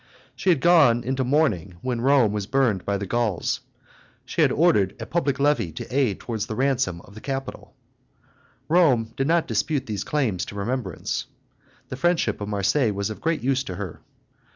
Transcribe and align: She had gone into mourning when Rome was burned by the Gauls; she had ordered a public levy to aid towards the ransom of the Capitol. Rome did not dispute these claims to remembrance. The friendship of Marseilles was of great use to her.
She 0.35 0.49
had 0.49 0.61
gone 0.61 1.03
into 1.03 1.23
mourning 1.23 1.75
when 1.83 2.01
Rome 2.01 2.31
was 2.31 2.47
burned 2.47 2.85
by 2.85 2.97
the 2.97 3.05
Gauls; 3.05 3.59
she 4.25 4.41
had 4.41 4.51
ordered 4.51 4.95
a 4.99 5.05
public 5.05 5.39
levy 5.39 5.71
to 5.73 5.95
aid 5.95 6.19
towards 6.19 6.47
the 6.47 6.55
ransom 6.55 7.01
of 7.01 7.13
the 7.13 7.21
Capitol. 7.21 7.75
Rome 8.67 9.13
did 9.15 9.27
not 9.27 9.45
dispute 9.47 9.85
these 9.85 10.03
claims 10.03 10.43
to 10.45 10.55
remembrance. 10.55 11.27
The 11.89 11.97
friendship 11.97 12.41
of 12.41 12.49
Marseilles 12.49 12.93
was 12.95 13.11
of 13.11 13.21
great 13.21 13.41
use 13.43 13.63
to 13.65 13.75
her. 13.75 14.01